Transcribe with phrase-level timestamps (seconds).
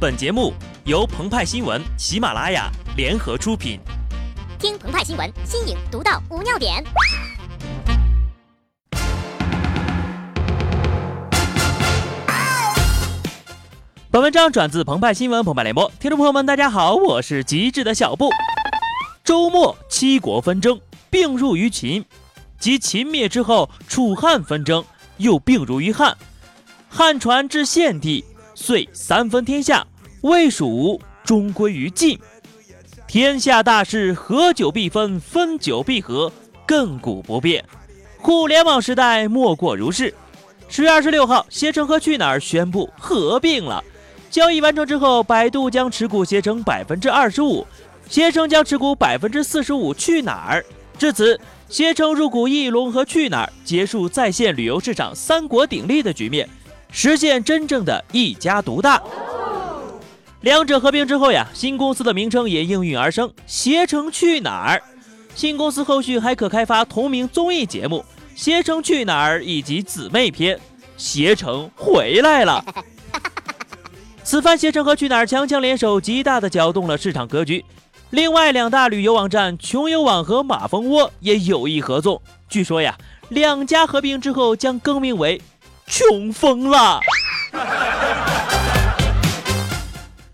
[0.00, 0.54] 本节目
[0.86, 3.78] 由澎湃新闻、喜马拉雅联合出品。
[4.58, 6.82] 听澎湃新闻，新颖独到，无尿点。
[14.10, 18.30] 本文章转自澎湃新闻澎湃联播，听众朋友们，大家好，我是极致的小布。
[19.22, 20.80] 周末，七国纷争，
[21.10, 22.02] 并入于秦，
[22.58, 24.82] 及秦灭之后，楚汉纷争，
[25.18, 26.16] 又并入于汉。
[26.88, 28.24] 汉传至献帝，
[28.60, 29.86] 遂三分天下。
[30.20, 32.18] 魏蜀吴终归于晋，
[33.08, 36.30] 天下大事，合久必分，分久必合，
[36.66, 37.64] 亘古不变。
[38.18, 40.14] 互联网时代莫过如是。
[40.68, 43.82] 十月二十六号，携程和去哪儿宣布合并了。
[44.30, 47.66] 交易完成之后，百度将持股携程百分之二十五，
[48.08, 49.94] 携程将持股百分之四十五。
[49.94, 50.64] 去哪儿？
[50.98, 51.40] 至此，
[51.70, 56.46] 携程入股翼龙和去哪儿，结束在线旅游市场三国鼎立的局面，
[56.90, 59.02] 实现真正的一家独大。
[60.42, 64.82] 两者合并之后呀，新公司的名称也应运而生，携程去哪儿。
[65.34, 68.04] 新公司后续还可开发同名综艺节目
[68.40, 70.56] 《携程去哪儿》以及姊妹篇
[70.96, 72.64] 《携程回来了》。
[74.24, 77.64] 此番携程和去哪儿强强联手，极大的搅动了市场格局。
[78.10, 82.20] 另外两大旅游网站穷游网和马蜂窝也有意合作。
[82.48, 82.96] 据说呀，
[83.28, 85.40] 两家合并之后将更名为
[85.90, 87.00] “穷疯了”。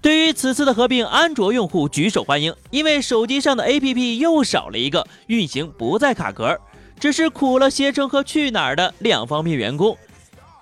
[0.00, 6.56] 对于此次的合并，安卓用户举手欢迎，因为手机上的 APP 又少了一个，运行不再卡壳。
[6.98, 9.98] 只是苦了携程和去哪儿的两方面员工。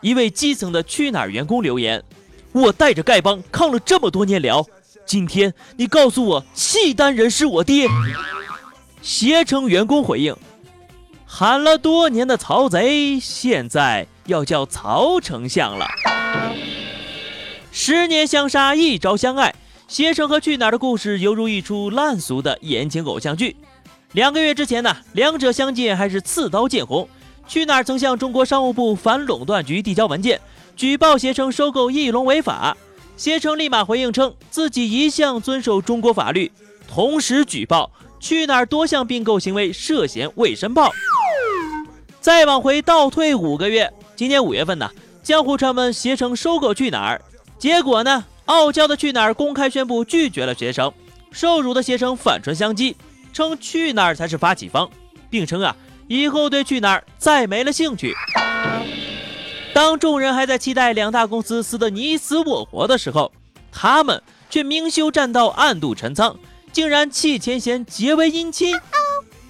[0.00, 2.02] 一位基层的去哪儿员工留言
[2.50, 4.66] ：“我带着丐帮抗了这么多年辽，
[5.06, 7.86] 今天你告诉我契丹人是我爹。”
[9.00, 10.34] 携程员工回应
[11.24, 15.86] ：“喊了多年的曹贼，现在要叫曹丞相了。”
[17.72, 19.54] 十年相杀，一朝相爱。
[19.86, 23.54] 携程和去哪儿的故事犹如一出烂俗的言情偶像剧。
[24.12, 27.08] 两个月之前呢，两者相见还是刺刀见红。
[27.46, 30.40] 去哪儿曾向中国商务部反垄断局递交文件，
[30.74, 32.76] 举报携程收购翼龙违法。
[33.16, 36.50] 携程立马回应称自己一向遵守中国法律，
[36.88, 40.90] 同时举报去哪儿多项并购行为涉嫌未申报。
[42.20, 44.90] 再往回倒退五个月，今年五月份呢，
[45.22, 47.20] 江湖传闻携程收购去哪儿。
[47.58, 48.24] 结果呢？
[48.46, 50.92] 傲娇的去哪儿公开宣布拒绝了携程，
[51.32, 52.94] 受辱的携程反唇相讥，
[53.32, 54.90] 称去哪儿才是发起方，
[55.30, 55.74] 并称啊，
[56.08, 58.14] 以后对去哪儿再没了兴趣。
[59.72, 63.32] 当众人还在期待两大公司撕得你死我活的时候，
[63.72, 66.36] 他们却明修栈道，暗度陈仓，
[66.70, 68.78] 竟然弃前嫌，结为姻亲。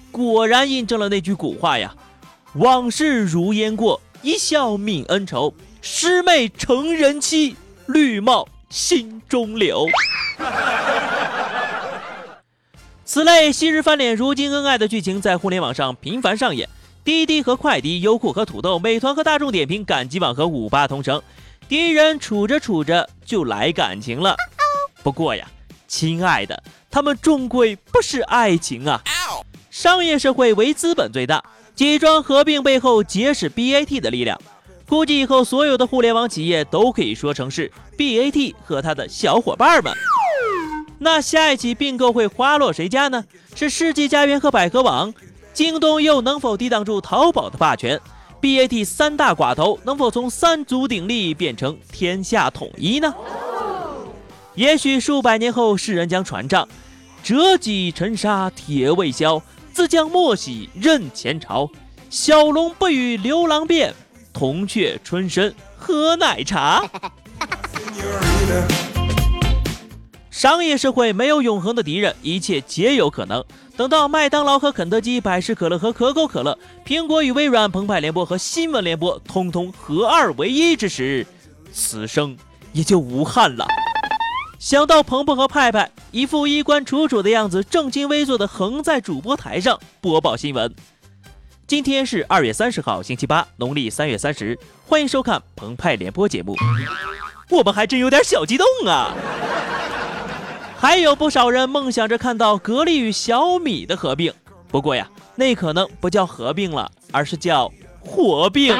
[0.09, 1.93] 果然印证了那句古话呀
[2.55, 5.53] ：“往事如烟过，一笑泯恩仇，
[5.83, 7.55] 师妹成人妻。”
[7.85, 9.85] 绿帽心中留。
[13.05, 16.67] 此类昔日翻脸，如今恩爱的剧情在互联网上频繁上演。
[17.03, 21.21] 滴滴和快滴，优酷和土豆，美团和大众点评，赶集网和五八同城，
[21.69, 24.35] 敌人处着处着就来感情了。
[25.03, 25.47] 不过呀，
[25.87, 29.03] 亲爱的，他们终归不是爱情啊！
[29.69, 31.43] 商业社会唯资本最大，
[31.75, 34.39] 集装合并背后皆是 BAT 的力量。
[34.87, 39.93] 估计以后所有的互联网企业都可以说成是 BAT 和他的小伙伴们。
[40.99, 43.25] 那下一起并购会花落谁家呢？
[43.55, 45.13] 是世纪佳缘和百合网？
[45.53, 47.99] 京东又能否抵挡住淘宝的霸权
[48.41, 53.13] ？BAT 三大寡头能否从三足鼎立变成天下统一呢？
[54.53, 56.67] 也许数百年后，世人将传唱：
[57.23, 59.41] 折戟沉沙铁未销，
[59.75, 61.69] 自将莫喜任前朝。
[62.09, 63.93] 小龙不与牛郎变。
[64.31, 66.81] 铜雀春深喝奶茶。
[70.31, 73.43] 商业社会没有永恒的敌人，一切皆有可能。
[73.75, 81.27] 等到麦当劳和肯德基、百事可乐和可口可乐、苹果与微软、澎湃联播和新闻联播通通合二为一之时，
[81.73, 82.37] 此生
[82.71, 83.67] 也就无憾了。
[84.59, 90.73] 想到鹏鹏和派派一副衣冠楚楚的样子，正襟危坐的横在主播台上播报新闻。
[91.67, 94.57] 今天是二月三十号，星期八，农历三月三十。
[94.87, 96.55] 欢迎收看澎湃联播节目。
[97.49, 99.13] 我们还真有点小激动啊！
[100.77, 104.33] 还有不少人梦想着看到格力与小米的合并，
[104.69, 108.75] 不过呀，那可能不叫合并了，而是叫火并。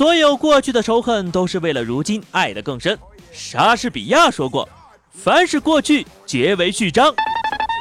[0.00, 2.98] 所有过去的仇恨都是为了如今爱得更深。
[3.34, 4.66] 莎士比亚说过
[5.12, 7.14] ：“凡是过去，皆为序章。”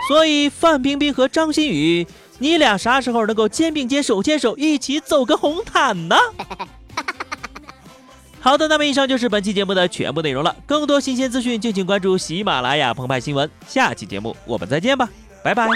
[0.09, 2.05] 所以，范冰冰和张馨予，
[2.39, 6.17] 你俩啥时候能够肩并肩、手牵手一起走个红毯呢？
[8.41, 10.53] 好的，那么以上就是本期节目的全部内容了。
[10.65, 13.49] 更多新鲜资讯，敬请关注喜马拉雅澎湃新闻。
[13.65, 15.07] 下期节目我们再见吧，
[15.41, 15.69] 拜拜。